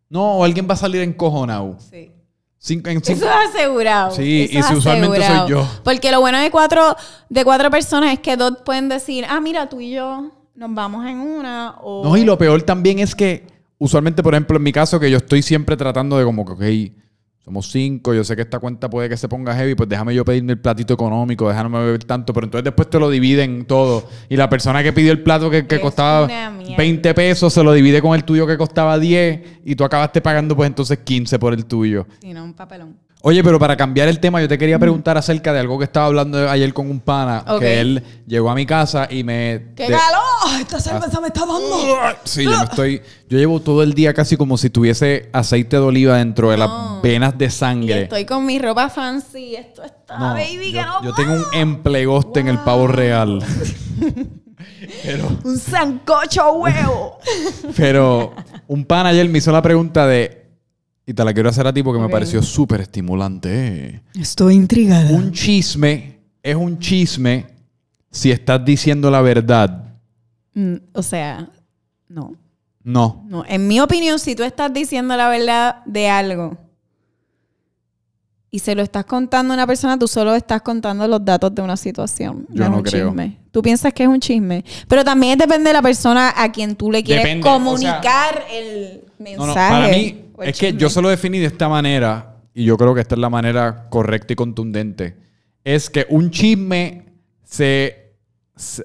[0.10, 1.78] No, o alguien va a salir encojonado.
[1.90, 2.12] Sí.
[2.58, 4.12] Cinco, en cinco- Eso es asegurado.
[4.12, 5.68] Sí, Eso y si usualmente soy yo.
[5.84, 6.96] Porque lo bueno de cuatro,
[7.30, 11.06] de cuatro personas es que dos pueden decir, ah, mira, tú y yo nos vamos
[11.06, 11.76] en una.
[11.82, 12.04] O...
[12.04, 13.46] No, y lo peor también es que,
[13.78, 16.52] usualmente, por ejemplo, en mi caso, que yo estoy siempre tratando de como que,
[16.92, 17.03] ok,
[17.44, 20.24] somos cinco, yo sé que esta cuenta puede que se ponga heavy, pues déjame yo
[20.24, 24.08] pedirme el platito económico, déjame beber tanto, pero entonces después te lo dividen todo.
[24.30, 26.78] Y la persona que pidió el plato que, costaba una mierda.
[26.78, 30.56] 20 pesos se lo divide con el tuyo que costaba 10 y tú acabaste pagando
[30.56, 32.08] pues entonces 15 por el tuyo.
[32.22, 32.96] Sí, no, un papelón.
[33.26, 36.08] Oye, pero para cambiar el tema, yo te quería preguntar acerca de algo que estaba
[36.08, 39.68] hablando ayer con un pana, que él llegó a mi casa y me...
[39.78, 40.23] ¡Qué de- calor!
[40.46, 42.18] ¡Ah, esta cerveza me está dando!
[42.26, 43.02] Sí, yo me estoy.
[43.30, 46.66] Yo llevo todo el día casi como si tuviese aceite de oliva dentro de No.
[46.94, 48.02] las venas de Y sangre.
[48.04, 49.56] estoy con mi ropa fancy.
[49.56, 51.54] Esto está, No, baby, yo, que no yo tengo un puedo.
[51.62, 53.40] emplegoste en el pavo real.
[55.04, 57.18] pero, Un sancocho huevo.
[57.78, 58.34] pero
[58.68, 60.42] un pan ayer me hizo la pregunta de.
[61.06, 64.02] Y te la quiero hacer a ti porque me pareció súper estimulante.
[64.18, 65.10] Estoy intrigada.
[65.12, 67.46] Un chisme es un chisme
[68.10, 69.93] si estás diciendo la verdad.
[70.54, 71.50] Mm, o sea,
[72.08, 72.36] no.
[72.84, 73.24] No.
[73.28, 76.58] No, en mi opinión, si tú estás diciendo la verdad de algo
[78.52, 81.62] y se lo estás contando a una persona, tú solo estás contando los datos de
[81.64, 82.46] una situación.
[82.50, 83.08] Yo no un creo.
[83.10, 83.40] Chisme.
[83.52, 84.64] Tú piensas que es un chisme.
[84.88, 89.02] Pero también depende de la persona a quien tú le quieres Depende, o comunicar el
[89.18, 89.38] mensaje.
[89.38, 92.78] No, no, para mí es que yo se lo definí de esta manera y yo
[92.78, 95.16] creo que esta es la manera correcta y contundente.
[95.64, 97.06] Es que un chisme
[97.44, 98.03] se-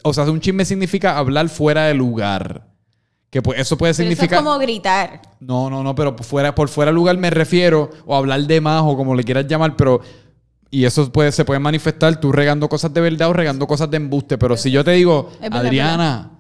[0.03, 2.67] o sea, un chisme significa hablar fuera de lugar.
[3.31, 5.21] Que pues eso puede Pero eso significar es como gritar.
[5.41, 8.61] No, no, no, pero por fuera por fuera de lugar me refiero o hablar de
[8.61, 10.01] más o como le quieras llamar, pero
[10.71, 13.99] y eso puede, se puede manifestar tú regando cosas de verdad o regando cosas de
[13.99, 14.39] embuste.
[14.39, 16.38] Pero si yo te digo, Adriana,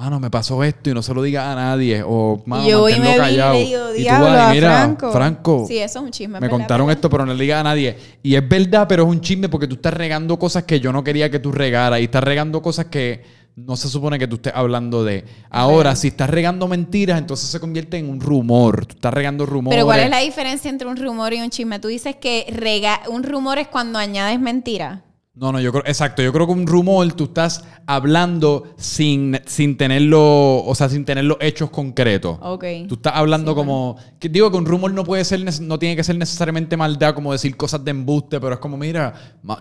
[0.00, 2.02] mano, me pasó esto y no se lo digas a nadie.
[2.06, 3.52] O, mano, yo y me callado.
[3.52, 5.12] le digo, Y tú vas mira, Franco.
[5.12, 6.34] Franco, Sí, eso es un chisme.
[6.34, 6.56] me ¿verdad?
[6.56, 6.98] contaron ¿verdad?
[6.98, 7.96] esto, pero no le digas a nadie.
[8.22, 11.04] Y es verdad, pero es un chisme porque tú estás regando cosas que yo no
[11.04, 12.00] quería que tú regaras.
[12.00, 13.22] Y estás regando cosas que
[13.56, 15.24] no se supone que tú estés hablando de.
[15.50, 18.86] Ahora, si estás regando mentiras, entonces se convierte en un rumor.
[18.86, 19.76] Tú estás regando rumores.
[19.76, 21.78] Pero ¿cuál es la diferencia entre un rumor y un chisme?
[21.78, 25.02] Tú dices que rega un rumor es cuando añades mentira.
[25.32, 29.76] No, no, yo creo, exacto, yo creo que un rumor tú estás hablando sin, sin
[29.76, 32.36] tenerlo, o sea, sin tener los hechos concretos.
[32.42, 32.64] Ok.
[32.88, 36.02] Tú estás hablando como, que digo que un rumor no puede ser, no tiene que
[36.02, 39.14] ser necesariamente maldad, como decir cosas de embuste, pero es como, mira,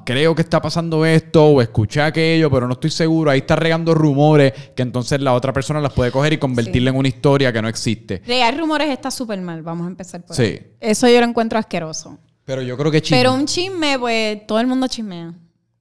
[0.05, 3.29] creo que está pasando esto, o escuché aquello, pero no estoy seguro.
[3.29, 6.97] Ahí está regando rumores que entonces la otra persona las puede coger y convertirla en
[6.97, 8.23] una historia que no existe.
[8.25, 9.61] Regar rumores está súper mal.
[9.61, 10.41] Vamos a empezar por Sí.
[10.41, 10.67] ahí.
[10.79, 12.17] Eso yo lo encuentro asqueroso.
[12.43, 13.17] Pero yo creo que chisme.
[13.19, 15.35] Pero un chisme, pues todo el mundo chismea.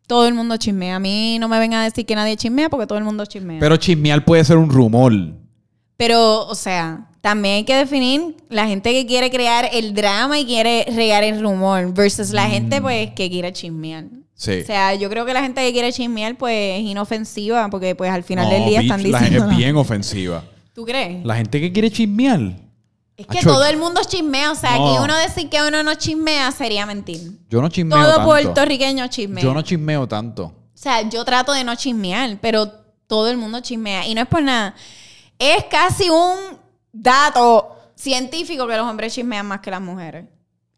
[0.08, 0.96] Todo el mundo chismea.
[0.96, 3.60] A mí no me vengan a decir que nadie chismea porque todo el mundo chismea.
[3.60, 5.12] Pero chismear puede ser un rumor.
[5.96, 10.44] Pero, o sea, también hay que definir la gente que quiere crear el drama y
[10.46, 12.50] quiere regar el rumor versus la Mm.
[12.50, 14.04] gente, pues, que quiere chismear.
[14.34, 14.60] Sí.
[14.62, 18.10] O sea, yo creo que la gente que quiere chismear, pues, es inofensiva porque, pues,
[18.10, 19.50] al final No, del día bitch, están la- diciendo...
[19.50, 20.44] es bien ofensiva.
[20.72, 21.24] ¿Tú crees?
[21.24, 22.52] La gente que quiere chismear.
[23.18, 24.52] Es que Acho, todo el mundo chismea.
[24.52, 24.88] O sea, No.
[24.94, 27.20] aquí uno decir que uno no chismea sería mentir.
[27.50, 28.24] Yo no chismeo Todo tanto.
[28.24, 29.42] puertorriqueño chismea.
[29.44, 30.44] Yo no chismeo tanto.
[30.44, 32.70] O sea, yo trato de no chismear, pero
[33.08, 34.06] todo el mundo chismea.
[34.06, 34.74] Y no es por nada.
[35.38, 36.36] Es casi un
[36.92, 40.26] dato científico que los hombres chismean más que las mujeres.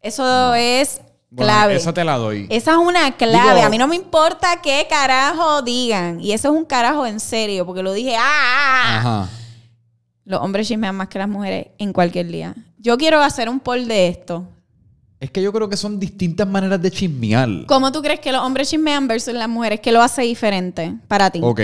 [0.01, 0.99] Eso es
[1.29, 1.75] Bueno, clave.
[1.75, 2.47] esa te la doy.
[2.49, 3.53] Esa es una clave.
[3.55, 6.19] Digo- a mí no me importa qué carajo digan.
[6.19, 8.15] Y eso es un carajo en serio, porque lo dije.
[8.17, 8.21] ¡Ah!
[8.23, 8.97] ah, ah".
[8.97, 9.29] Ajá.
[10.31, 12.55] Los hombres chismean más que las mujeres en cualquier día.
[12.79, 14.47] Yo quiero hacer un poll de esto.
[15.19, 17.49] Es que yo creo que son distintas maneras de chismear.
[17.67, 19.81] ¿Cómo tú crees que los hombres chismean versus las mujeres?
[19.81, 21.41] ¿Qué lo hace diferente para ti?
[21.43, 21.59] Ok.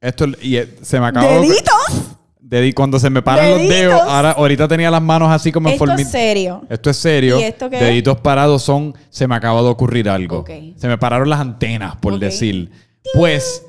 [0.00, 1.28] Esto y eh, se me acabó.
[1.28, 2.16] ¡Deditos!
[2.40, 5.74] Dedi- cuando se me paran los dedos, ahora ahorita tenía las manos así como en
[5.74, 6.62] Esto es serio.
[6.70, 7.38] Esto es serio.
[7.38, 7.82] ¿Y esto qué es?
[7.82, 8.94] Deditos parados son.
[9.10, 10.38] Se me acaba de ocurrir algo.
[10.38, 10.50] Ok.
[10.76, 12.20] Se me pararon las antenas, por Ok.
[12.20, 12.70] decir.
[13.12, 13.62] Pues.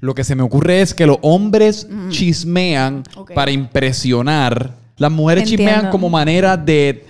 [0.00, 3.32] Lo que se me ocurre es que los hombres chismean Ok.
[3.34, 4.74] para impresionar.
[4.96, 5.72] Las mujeres Entiendo.
[5.72, 7.04] chismean como manera de.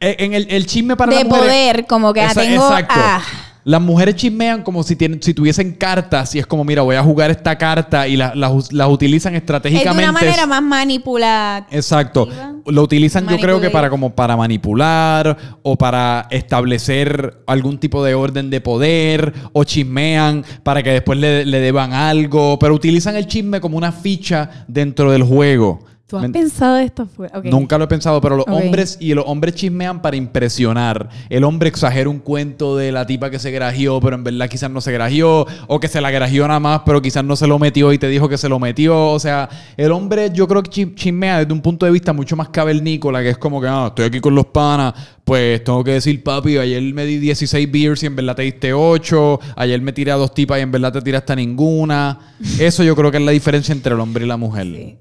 [0.00, 2.62] En el, el chisme para de poder, como que ah, tengo.
[2.64, 2.94] exacto.
[2.96, 3.22] Ah,
[3.64, 7.02] Las mujeres chismean como si, tienen, si tuviesen cartas y es como, mira, voy a
[7.02, 10.02] jugar esta carta y la- las las utilizan es de estratégicamente.
[10.02, 11.66] una manera más manipulativa.
[11.70, 12.28] Exacto.
[12.66, 18.14] Lo utilizan yo creo que para como para manipular o para establecer algún tipo de
[18.14, 23.26] orden de poder o chismean para que después le, le deban algo, pero utilizan el
[23.26, 25.84] chisme como una ficha dentro del juego.
[26.12, 27.08] ¿Tú has ¿Me- pensado esto?
[27.44, 31.08] Nunca lo he pensado, pero los hombres y los hombres chismean para impresionar.
[31.30, 34.70] El hombre exagera un cuento de la tipa que se grajió, pero en verdad quizás
[34.70, 37.58] no se grajió, o que se la grajió nada más, pero quizás no se lo
[37.58, 39.08] metió y te dijo que se lo metió.
[39.08, 39.48] O sea,
[39.78, 43.22] el hombre yo creo que chi- chismea desde un punto de vista mucho más cavernícola,
[43.22, 44.92] que es como que, ah, estoy aquí con los panas,
[45.24, 48.74] pues tengo que decir, papi, ayer me di 16 beers y en verdad te diste
[48.74, 52.18] 8, ayer me tiré a dos tipas y en verdad te tiraste a ninguna.
[52.60, 54.66] Eso yo creo que es la diferencia entre el hombre y la mujer.
[54.66, 54.96] Sí.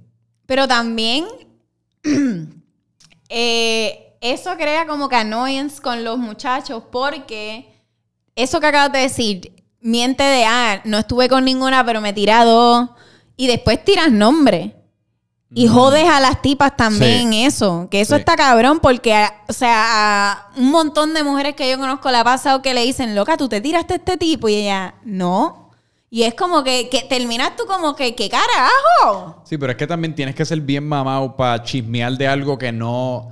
[0.52, 1.26] Pero también
[3.30, 7.74] eh, eso crea como que annoyance con los muchachos porque
[8.36, 12.34] eso que acabas de decir, miente de, ah, no estuve con ninguna, pero me tiré
[12.34, 12.90] a dos
[13.38, 14.76] y después tiras nombre.
[15.54, 17.32] Y jodes a las tipas también.
[17.32, 17.44] Sí.
[17.46, 17.88] eso.
[17.90, 18.20] Que eso Sí.
[18.20, 22.18] está cabrón porque, a- o sea, a un montón de mujeres que yo conozco le
[22.18, 24.48] ha pasado que le dicen, loca, tú te tiraste a este tipo.
[24.50, 25.61] Y ella, no.
[26.14, 29.42] Y es como que, que terminas tú como que, ¿qué carajo?
[29.46, 32.74] Sí, pero es que también tienes que ser bien mamado para chismear de algo que
[32.74, 33.30] no,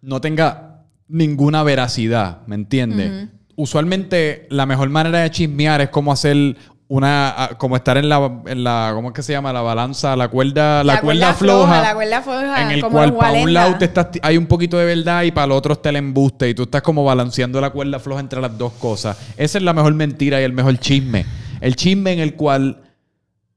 [0.00, 3.28] no tenga ninguna veracidad, ¿me entiendes?
[3.56, 8.62] Usualmente la mejor manera de chismear es como hacer una, como estar en la, en
[8.62, 9.52] la, ¿cómo es que se llama?
[9.52, 11.82] La balanza, la cuerda, la, cuerda, floja.
[11.82, 12.62] La cuerda floja.
[12.62, 15.32] En el como cual para un lado te estás, hay un poquito de verdad y
[15.32, 18.40] para el otro está el embuste y tú estás como balanceando la cuerda floja entre
[18.40, 19.18] las dos cosas.
[19.36, 21.26] Esa es la mejor mentira y el mejor chisme.
[21.60, 22.82] El chisme en el cual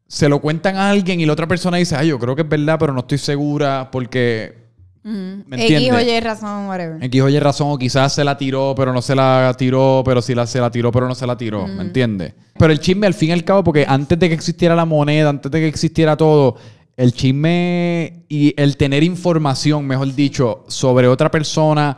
[0.08, 2.50] se lo cuentan a alguien y la otra persona dice, ay, yo creo que es
[2.50, 4.62] verdad, pero no estoy segura porque...
[5.06, 5.94] ¿Me X, entiendes?
[5.96, 7.04] oye, razón, whatever.
[7.04, 10.34] X oye razón, o quizás se la tiró, pero no se la tiró, pero sí
[10.34, 12.34] la, se la tiró, pero no se la tiró, ¿me entiendes?
[12.58, 15.30] Pero el chisme, al fin y al cabo, porque antes de que existiera la moneda,
[15.30, 16.56] antes de que existiera todo,
[16.96, 21.98] el chisme y el tener información, mejor dicho, sobre otra persona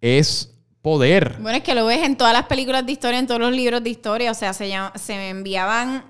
[0.00, 1.36] es poder.
[1.40, 3.82] Bueno, es que lo ves en todas las películas de historia, en todos los libros
[3.82, 4.30] de historia.
[4.30, 6.04] O sea, se, llama- se enviaban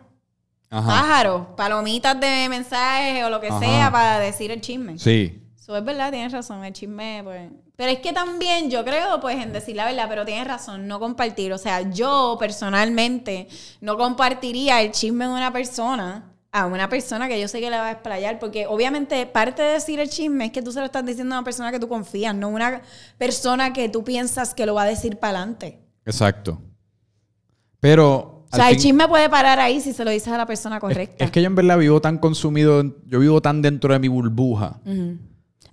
[0.71, 0.87] Ajá.
[0.89, 3.61] pájaros, palomitas de mensajes o lo que Ajá.
[3.61, 4.99] sea para decir el chisme.
[4.99, 5.43] Sí.
[5.59, 7.51] Eso es verdad, tienes razón, el chisme, pues.
[7.77, 10.99] Pero es que también yo creo, pues, en decir la verdad, pero tienes razón, no
[10.99, 11.53] compartir.
[11.53, 13.49] O sea, yo personalmente
[13.81, 17.77] no compartiría el chisme de una persona a una persona que yo sé que le
[17.77, 20.87] va a explayar, porque obviamente parte de decir el chisme es que tú se lo
[20.87, 22.81] estás diciendo a una persona que tú confías, no una
[23.19, 25.79] persona que tú piensas que lo va a decir para adelante.
[26.07, 26.61] Exacto.
[27.81, 28.47] Pero...
[28.51, 30.81] O sea, el fin- chisme puede parar ahí si se lo dices a la persona
[30.81, 31.23] correcta.
[31.23, 34.81] es que yo en verdad vivo tan consumido, yo vivo tan dentro de mi burbuja.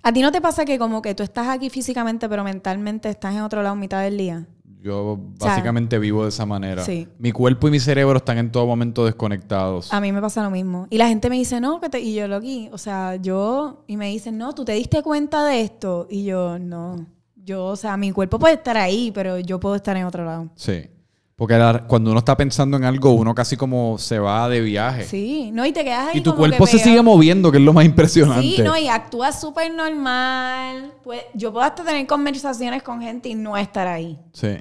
[0.02, 3.34] ¿A ti no te pasa que como que tú estás aquí físicamente, pero mentalmente estás
[3.34, 4.46] en otro lado mitad del día?
[4.86, 6.84] Yo sea, básicamente vivo de esa manera.
[6.84, 7.08] sí.
[7.18, 9.92] Mi cuerpo y mi cerebro están en todo momento desconectados.
[9.92, 10.86] A mí me pasa lo mismo.
[10.90, 12.00] Y la gente me dice, no, que te...
[12.00, 13.82] Y yo lo aquí, o sea, yo...
[13.88, 16.06] Y me dicen, no, ¿tú te diste cuenta de esto?
[16.08, 17.04] Y yo, no.
[17.44, 20.50] Yo, o sea, mi cuerpo puede estar ahí, pero yo puedo estar en otro lado.
[20.54, 20.90] Sí.
[21.36, 25.04] Porque la- cuando uno está pensando en algo, uno casi como se va de viaje.
[25.04, 27.58] Sí, no, y te quedas ahí Y tu como cuerpo que se sigue moviendo, que
[27.58, 28.40] es lo más impresionante.
[28.56, 30.94] Sí, no, y actúas súper normal.
[31.04, 34.18] Pues, yo puedo hasta tener conversaciones con gente y no estar ahí.
[34.32, 34.56] Sí.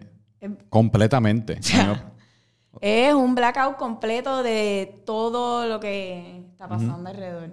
[0.45, 1.59] Em- Completamente.
[2.81, 7.49] Es un blackout completo de todo lo que está pasando alrededor.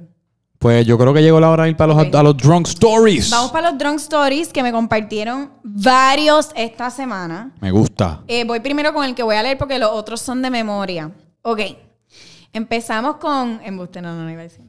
[0.59, 3.31] Pues yo creo que llegó la hora de ir para los, a los drunk stories.
[3.31, 7.53] Vamos para los drunk stories que me compartieron varios esta semana.
[7.61, 8.23] Me gusta.
[8.27, 11.11] Eh, voy primero con el que voy a leer porque los otros son de memoria.
[11.43, 11.61] Ok.
[12.53, 13.61] Empezamos con.
[13.65, 14.65] Embuste, no, no, no iba a decir.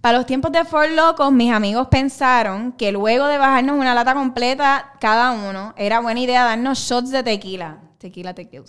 [0.00, 4.14] Para los tiempos de Fort Locos, mis amigos pensaron que luego de bajarnos una lata
[4.14, 7.80] completa cada uno, era buena idea darnos shots de tequila.
[7.98, 8.64] Tequila tequila.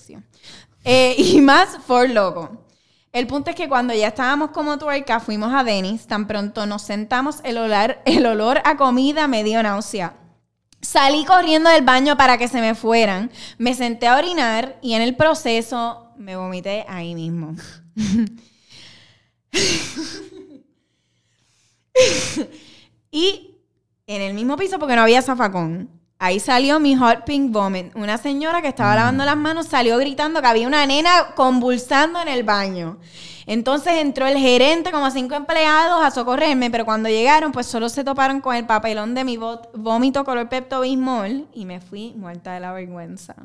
[0.83, 2.65] Eh, y más Fort Loco.
[3.11, 6.07] El punto es que cuando ya estábamos como tuerca, fuimos a Denis.
[6.07, 10.15] Tan pronto nos sentamos, el olor, el olor a comida me dio náusea.
[10.81, 13.31] Salí corriendo del baño para que se me fueran.
[13.57, 17.55] Me senté a orinar y en el proceso me vomité ahí mismo.
[23.11, 23.57] y
[24.15, 27.95] en el mismo piso, porque no había zafacón, ahí salió mi hot pink vomit.
[27.95, 32.27] Una señora que estaba lavando las manos salió gritando que había una nena convulsando en
[32.27, 32.97] el baño.
[33.45, 38.03] Entonces entró el gerente, como cinco empleados, a socorrerme, pero cuando llegaron, pues solo se
[38.03, 42.53] toparon con el papelón de mi vó- vómito color Pepto Bismol y me fui muerta
[42.53, 43.35] de la vergüenza.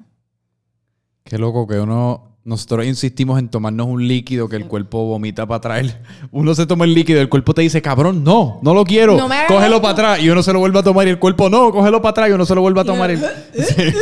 [1.24, 2.33] Qué loco que uno...
[2.44, 6.02] Nosotros insistimos en tomarnos un líquido que el cuerpo vomita para traer.
[6.30, 9.16] Uno se toma el líquido y el cuerpo te dice, cabrón, no, no lo quiero.
[9.16, 9.82] No me hagas cógelo esto".
[9.82, 10.20] para atrás.
[10.22, 12.32] Y uno se lo vuelve a tomar y el cuerpo, no, cógelo para atrás y
[12.32, 13.10] uno se lo vuelve a tomar.
[13.12, 13.16] y-
[13.62, 13.94] Sí.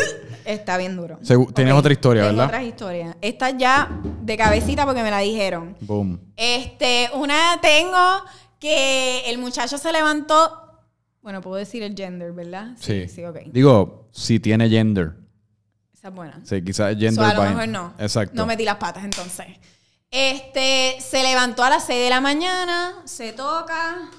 [0.45, 1.21] Está bien duro.
[1.23, 2.47] Segu- tenías otra historia, Tengo ¿verdad?
[2.49, 3.17] otras historias.
[3.21, 5.77] Esta ya de cabecita porque me la dijeron.
[5.81, 6.19] Boom.
[6.37, 7.97] Este, una tengo
[8.59, 10.51] que el muchacho se levantó.
[11.23, 12.73] Bueno, puedo decir el gender, ¿verdad?
[12.81, 13.07] Sí.
[13.07, 13.37] Sí, ok.
[13.53, 15.13] Digo, si tiene gender.
[16.03, 16.41] Esa es buena.
[16.43, 17.95] Sí, quizás es So, gender a lo mejor no.
[17.97, 18.35] Exacto.
[18.35, 19.47] No metí las patas entonces.
[20.11, 24.11] Este, se levantó a las 6 de la mañana, se toca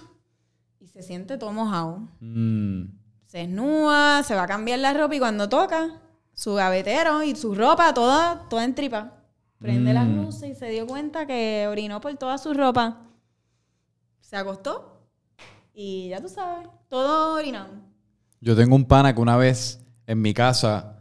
[0.80, 2.08] y se siente todo mojado.
[2.22, 2.86] Mm.
[3.26, 6.00] Se desnuda, se va a cambiar la ropa y cuando toca,
[6.34, 9.18] su gavetero y su ropa toda, toda en tripa.
[9.60, 10.16] Prende las Mm.
[10.24, 13.02] luces y se dio cuenta que orinó por toda su ropa.
[14.22, 15.06] Se acostó
[15.74, 17.74] y ya tú sabes, todo orinado.
[18.40, 20.93] Yo tengo un pana que una vez en mi casa,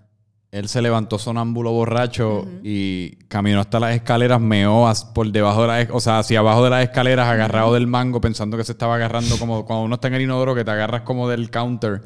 [0.52, 5.88] él se levantó sonámbulo borracho y caminó hasta las escaleras, meó por debajo de las,
[5.90, 9.38] o sea, hacia abajo de las escaleras, agarrado del mango, pensando que se estaba agarrando
[9.38, 12.02] como cuando uno está en el inodoro, que te agarras como del counter.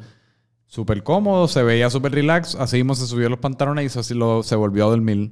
[0.65, 2.55] Súper cómodo, se veía súper relax.
[2.55, 5.31] Así mismo se subió los pantalones y así lo- se volvió a dormir.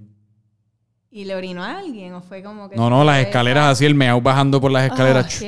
[1.09, 2.75] ¿Y le orinó a alguien o fue como que...
[2.75, 5.41] No, no, las escaleras así, el meao bajando por las escaleras,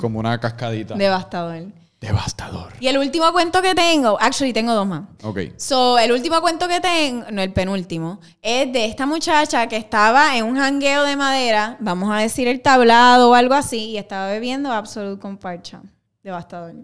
[0.00, 0.94] como una cascadita.
[0.94, 1.64] Devastador.
[2.00, 2.72] Devastador.
[2.80, 5.02] Y el último cuento que tengo, actually tengo dos más.
[5.22, 5.40] Ok.
[5.58, 10.36] So, el último cuento que tengo, no el penúltimo, es de esta muchacha que estaba
[10.36, 14.28] en un jangueo de madera, vamos a decir el tablado o algo así, y estaba
[14.28, 15.82] bebiendo Absolute con parcha.
[16.22, 16.74] Devastador.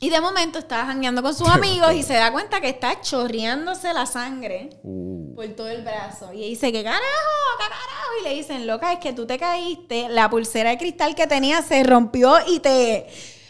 [0.00, 3.92] Y de momento estaba jangueando con sus amigos y se da cuenta que está chorreándose
[3.92, 5.34] la sangre Uh.
[5.34, 6.32] por todo el brazo.
[6.32, 7.02] Y dice, ¿qué carajo?
[7.02, 8.10] ¿Qué carajo?
[8.20, 11.60] Y le dicen, loca, es que tú te caíste, la pulsera de cristal que tenía
[11.62, 13.08] se rompió y te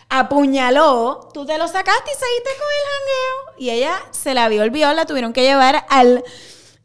[0.08, 1.28] apuñaló.
[1.32, 3.58] Tú te lo sacaste y seguiste con el jangueo.
[3.58, 6.22] Y ella se la había olvidado, la tuvieron que llevar al,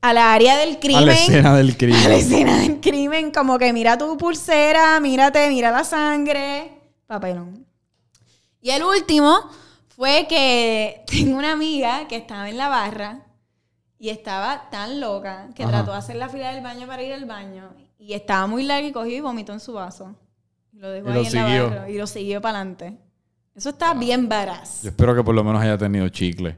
[0.02, 1.04] a la área del crimen.
[1.04, 2.00] A la escena del crimen.
[2.06, 6.72] A la escena del crimen, como que mira tu pulsera, mírate, mira la sangre.
[7.08, 7.66] Papelón.
[8.62, 9.38] Y el último
[9.96, 13.26] fue que tengo una amiga que estaba en la barra
[14.00, 15.72] y estaba tan loca que Ajá.
[15.72, 18.88] trató de hacer la fila del baño para ir al baño y estaba muy larga
[18.88, 20.16] y cogió y vomitó en su vaso.
[20.74, 21.46] Lo dejó Y ahí lo en siguió.
[21.46, 22.98] la barra y lo siguió para adelante.
[23.56, 24.82] Eso está bien varaz.
[24.82, 26.58] Yo espero que por lo menos haya tenido chicle.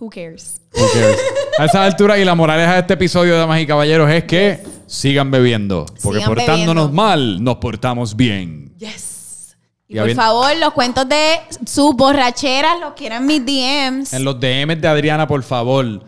[0.00, 0.60] Who cares?
[0.74, 1.18] Who cares?
[1.58, 5.30] A esa altura y la moraleja de este episodio, damas y caballeros, es que sigan
[5.30, 5.84] bebiendo.
[6.02, 6.92] Porque Sigan portándonos bebiendo.
[7.02, 8.72] mal, nos portamos bien.
[8.78, 9.56] Yes.
[9.86, 14.12] Y, Y por favor, los cuentos de sus borracheras los quieran mis DMs.
[14.14, 16.02] En los DMs de Adriana, por favor.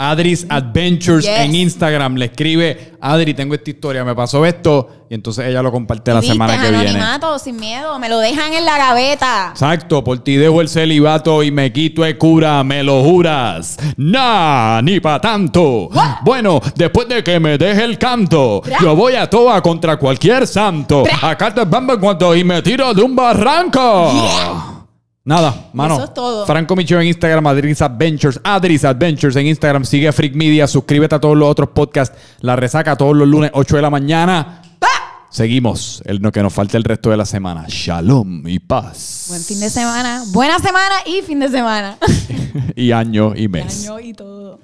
[0.00, 1.40] Adris Adventures Yes.
[1.40, 2.14] en Instagram.
[2.14, 4.88] Le escribe, Adri, tengo esta historia, me pasó esto.
[5.10, 6.90] Y entonces ella lo comparte la semana que viene.
[6.90, 7.98] Anonimato, sin miedo.
[7.98, 9.48] Me lo dejan en la gaveta.
[9.50, 13.76] Exacto, por ti dejo el celibato y me quito el cura, me lo juras.
[13.96, 15.88] Nah, ni pa' tanto.
[16.22, 21.02] Bueno, después de que me deje el canto, yo voy a toa contra cualquier santo.
[21.22, 24.77] Acá te bamba en cuanto y me tiro de un barranco.
[25.28, 25.96] Nada, mano.
[25.96, 26.46] Eso es todo.
[26.46, 29.84] Franco Micho en Instagram, Adris Adventures, Adris Adventures en Instagram.
[29.84, 32.16] Sigue a Freak Media, suscríbete a todos los otros podcasts.
[32.40, 34.62] La resaca todos los lunes, 8 de la mañana.
[35.28, 37.66] Seguimos, el, no, que nos falta el resto de la semana.
[37.68, 39.26] Shalom y paz.
[39.28, 40.24] Buen fin de semana.
[40.28, 41.98] Buena semana y fin de semana.
[42.74, 43.86] y año y mes.
[43.86, 44.60] Año y todo.